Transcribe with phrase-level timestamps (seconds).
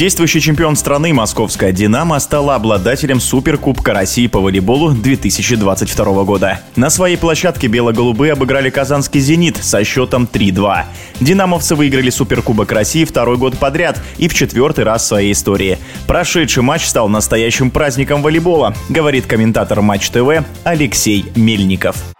[0.00, 6.62] Действующий чемпион страны московская «Динамо» стала обладателем Суперкубка России по волейболу 2022 года.
[6.74, 10.84] На своей площадке бело-голубые обыграли казанский «Зенит» со счетом 3-2.
[11.20, 15.76] «Динамовцы» выиграли Суперкубок России второй год подряд и в четвертый раз в своей истории.
[16.06, 22.14] Прошедший матч стал настоящим праздником волейбола, говорит комментатор Матч ТВ Алексей Мельников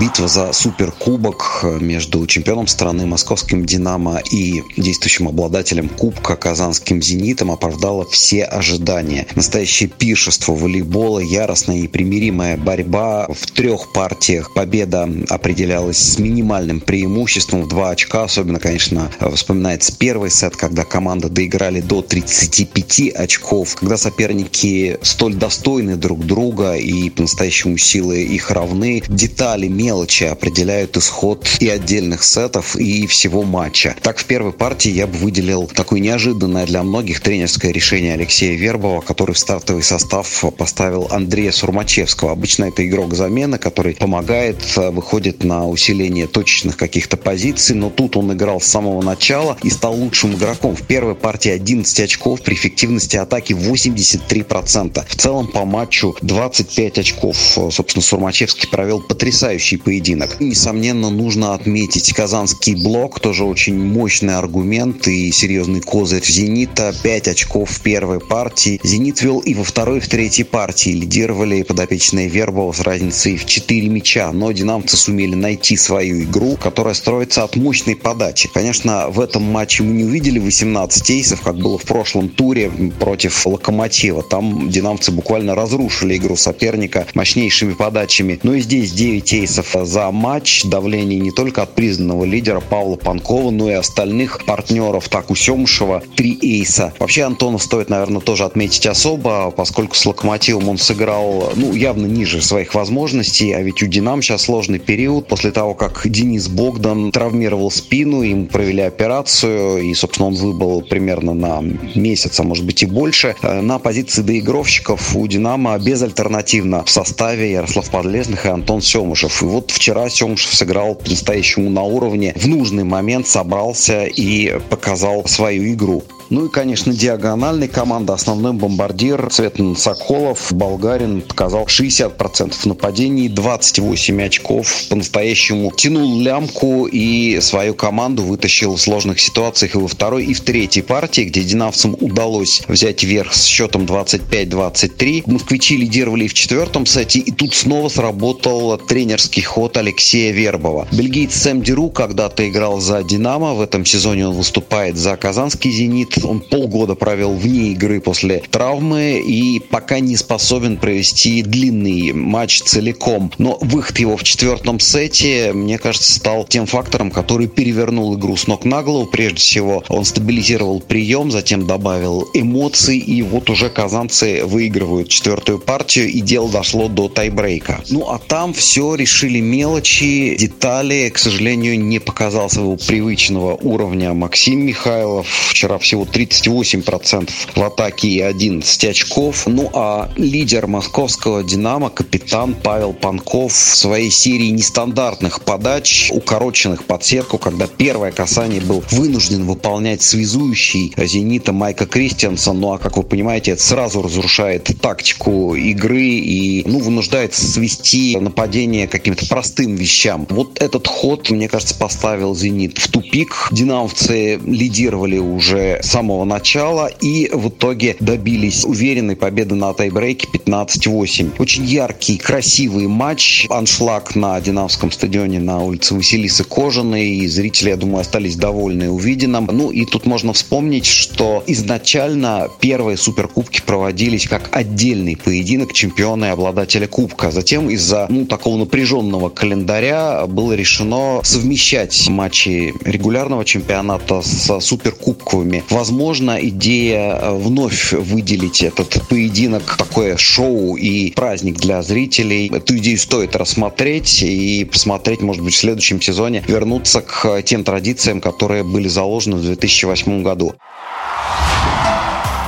[0.00, 8.06] битва за суперкубок между чемпионом страны московским «Динамо» и действующим обладателем кубка казанским «Зенитом» оправдала
[8.08, 9.26] все ожидания.
[9.34, 14.54] Настоящее пиршество волейбола, яростная и примиримая борьба в трех партиях.
[14.54, 18.22] Победа определялась с минимальным преимуществом в два очка.
[18.22, 25.96] Особенно, конечно, вспоминается первый сет, когда команды доиграли до 35 очков, когда соперники столь достойны
[25.96, 29.02] друг друга и по-настоящему силы их равны.
[29.08, 33.96] Детали, мелочи определяют исход и отдельных сетов, и всего матча.
[34.02, 39.00] Так, в первой партии я бы выделил такое неожиданное для многих тренерское решение Алексея Вербова,
[39.00, 42.32] который в стартовый состав поставил Андрея Сурмачевского.
[42.32, 48.30] Обычно это игрок замены, который помогает, выходит на усиление точечных каких-то позиций, но тут он
[48.34, 50.76] играл с самого начала и стал лучшим игроком.
[50.76, 55.02] В первой партии 11 очков, при эффективности атаки 83%.
[55.08, 57.38] В целом по матчу 25 очков.
[57.70, 60.40] Собственно, Сурмачевский провел потрясающий поединок.
[60.40, 66.94] Несомненно, нужно отметить казанский блок, тоже очень мощный аргумент и серьезный козырь «Зенита».
[67.02, 68.80] 5 очков в первой партии.
[68.82, 70.90] «Зенит» вел и во второй, и в третьей партии.
[70.90, 74.32] Лидировали подопечные Вербова с разницей в 4 мяча.
[74.32, 78.48] Но динамцы сумели найти свою игру, которая строится от мощной подачи.
[78.52, 83.46] Конечно, в этом матче мы не увидели 18 эйсов, как было в прошлом туре против
[83.46, 84.22] «Локомотива».
[84.22, 88.38] Там динамцы буквально разрушили игру соперника мощнейшими подачами.
[88.42, 90.64] Но и здесь 9 эйсов за матч.
[90.64, 95.08] Давление не только от признанного лидера Павла Панкова, но и остальных партнеров.
[95.08, 96.92] Так, у Семушева три эйса.
[96.98, 102.42] Вообще Антона стоит, наверное, тоже отметить особо, поскольку с Локомотивом он сыграл, ну, явно ниже
[102.42, 105.26] своих возможностей, а ведь у Динам сейчас сложный период.
[105.26, 111.34] После того, как Денис Богдан травмировал спину, ему провели операцию, и, собственно, он выбыл примерно
[111.34, 111.62] на
[111.94, 113.34] месяц, а может быть и больше.
[113.42, 119.42] Э, на позиции доигровщиков у Динамо безальтернативно в составе Ярослав Подлезных и Антон Семушев.
[119.48, 122.34] Вот вчера Семушев сыграл по-настоящему на уровне.
[122.36, 126.04] В нужный момент собрался и показал свою игру.
[126.30, 134.88] Ну и, конечно, диагональный команда, основной бомбардир Цветан Соколов, болгарин, показал 60% нападений, 28 очков,
[134.90, 140.42] по-настоящему тянул лямку и свою команду вытащил в сложных ситуациях и во второй, и в
[140.42, 145.22] третьей партии, где динавцам удалось взять верх с счетом 25-23.
[145.26, 150.88] Москвичи лидировали в четвертом сете, и тут снова сработал тренерский ход Алексея Вербова.
[150.92, 156.17] Бельгиец Сэм Деру когда-то играл за «Динамо», в этом сезоне он выступает за казанский «Зенит»,
[156.24, 163.32] он полгода провел вне игры после травмы и пока не способен провести длинный матч целиком.
[163.38, 168.46] Но выход его в четвертом сете, мне кажется, стал тем фактором, который перевернул игру с
[168.46, 169.06] ног на голову.
[169.06, 176.08] Прежде всего, он стабилизировал прием, затем добавил эмоций, и вот уже казанцы выигрывают четвертую партию,
[176.08, 177.80] и дело дошло до тайбрейка.
[177.90, 181.10] Ну а там все решили мелочи, детали.
[181.12, 185.26] К сожалению, не показал своего привычного уровня Максим Михайлов.
[185.50, 189.46] Вчера всего 38% в атаке и 11 очков.
[189.46, 197.04] Ну а лидер московского «Динамо», капитан Павел Панков в своей серии нестандартных подач, укороченных под
[197.04, 202.60] сетку, когда первое касание был вынужден выполнять связующий «Зенита» Майка Кристиансон.
[202.60, 208.86] Ну а, как вы понимаете, это сразу разрушает тактику игры и ну, вынуждает свести нападение
[208.88, 210.26] каким-то простым вещам.
[210.30, 213.48] Вот этот ход, мне кажется, поставил «Зенит» в тупик.
[213.50, 221.32] Динамовцы лидировали уже с самого начала и в итоге добились уверенной победы на тайбрейке 15-8.
[221.40, 223.46] Очень яркий, красивый матч.
[223.50, 227.08] Аншлаг на Динамском стадионе на улице Василисы Кожаной.
[227.08, 229.48] И зрители, я думаю, остались довольны увиденным.
[229.50, 236.28] Ну и тут можно вспомнить, что изначально первые суперкубки проводились как отдельный поединок чемпиона и
[236.28, 237.32] обладателя кубка.
[237.32, 245.64] Затем из-за ну, такого напряженного календаря было решено совмещать матчи регулярного чемпионата с суперкубковыми.
[245.70, 252.50] Возможно, идея э, вновь выделить этот поединок, такое шоу и праздник для зрителей.
[252.52, 258.20] Эту идею стоит рассмотреть и посмотреть, может быть, в следующем сезоне вернуться к тем традициям,
[258.20, 260.54] которые были заложены в 2008 году.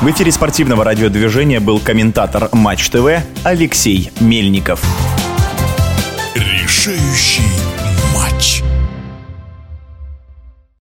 [0.00, 4.82] В эфире спортивного радиодвижения был комментатор Матч ТВ Алексей Мельников.
[6.34, 7.59] Решающий